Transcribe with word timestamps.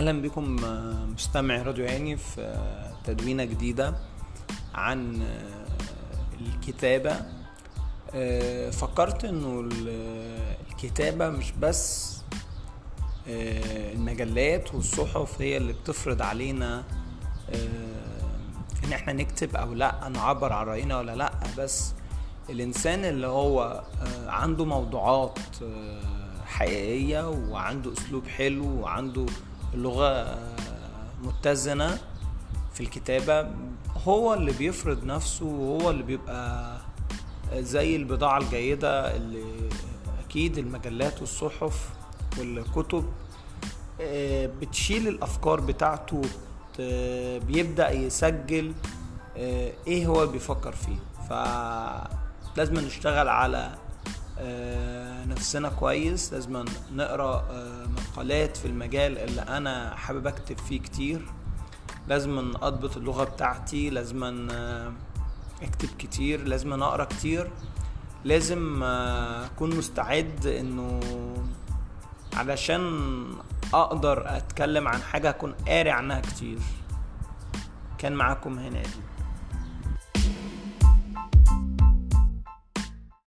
أهلا 0.00 0.22
بكم 0.22 0.56
مستمعي 1.14 1.62
راديو 1.62 1.86
هاني 1.86 2.16
في 2.16 2.54
تدوينة 3.04 3.44
جديدة 3.44 3.94
عن 4.74 5.22
الكتابة. 6.40 7.16
فكرت 8.70 9.24
إنه 9.24 9.68
الكتابة 10.70 11.28
مش 11.28 11.52
بس 11.52 12.16
المجلات 13.26 14.74
والصحف 14.74 15.40
هي 15.40 15.56
اللي 15.56 15.72
بتفرض 15.72 16.22
علينا 16.22 16.84
إن 18.84 18.92
إحنا 18.92 19.12
نكتب 19.12 19.56
أو 19.56 19.74
لأ 19.74 20.08
نعبر 20.08 20.52
عن 20.52 20.66
رأينا 20.66 20.98
ولا 20.98 21.16
لأ. 21.16 21.32
بس 21.58 21.92
الإنسان 22.50 23.04
اللي 23.04 23.26
هو 23.26 23.84
عنده 24.26 24.64
موضوعات 24.64 25.38
حقيقية 26.46 27.28
وعنده 27.28 27.92
أسلوب 27.92 28.26
حلو 28.26 28.80
وعنده 28.80 29.26
لغه 29.74 30.38
متزنة 31.22 31.98
في 32.74 32.80
الكتابة. 32.80 33.50
هو 34.06 34.34
اللي 34.34 34.52
بيفرض 34.52 35.04
نفسه 35.04 35.46
وهو 35.46 35.90
اللي 35.90 36.02
بيبقى 36.02 36.76
زي 37.54 37.96
البضاعة 37.96 38.38
الجيدة 38.38 39.16
اللي 39.16 39.44
أكيد 40.26 40.58
المجلات 40.58 41.20
والصحف 41.20 41.90
والكتب 42.38 43.04
بتشيل 44.60 45.08
الأفكار 45.08 45.60
بتاعته 45.60 46.22
بيبدأ 47.46 47.90
يسجل 47.90 48.72
إيه 49.86 50.06
هو 50.06 50.26
بيفكر 50.26 50.72
فيه. 50.72 50.96
فلازم 51.28 52.74
نشتغل 52.74 53.28
على 53.28 53.74
نفسنا 55.26 55.68
كويس. 55.68 56.32
لازم 56.32 56.64
نقرأ 56.92 57.44
مقالات 57.96 58.56
في 58.56 58.64
المجال 58.64 59.18
اللي 59.18 59.40
أنا 59.42 59.94
حابب 59.96 60.26
أكتب 60.26 60.58
فيه 60.58 60.80
كتير. 60.80 61.22
لازم 62.08 62.52
أضبط 62.62 62.96
اللغة 62.96 63.24
بتاعتي 63.24 63.90
لازم 63.90 64.48
أكتب 65.62 65.88
كتير 65.98 66.44
لازم 66.44 66.82
أقرأ 66.82 67.04
كتير. 67.04 67.50
لازم 68.24 68.82
أكون 68.82 69.76
مستعد 69.76 70.46
إنه 70.46 71.00
علشان 72.36 73.24
أقدر 73.74 74.36
أتكلم 74.36 74.88
عن 74.88 75.02
حاجة 75.02 75.30
أكون 75.30 75.54
قاري 75.68 75.90
عنها 75.90 76.20
كتير. 76.20 76.58
كان 77.98 78.12
معاكم 78.12 78.58
هنادي 78.58 79.00